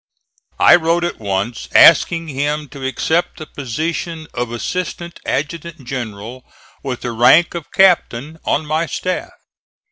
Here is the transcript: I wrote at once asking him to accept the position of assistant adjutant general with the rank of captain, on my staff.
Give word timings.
I 0.57 0.77
wrote 0.77 1.03
at 1.03 1.19
once 1.19 1.69
asking 1.75 2.27
him 2.29 2.67
to 2.69 2.83
accept 2.83 3.37
the 3.37 3.45
position 3.45 4.25
of 4.33 4.51
assistant 4.51 5.19
adjutant 5.27 5.85
general 5.85 6.43
with 6.81 7.01
the 7.01 7.11
rank 7.11 7.53
of 7.53 7.71
captain, 7.71 8.39
on 8.43 8.65
my 8.65 8.87
staff. 8.87 9.29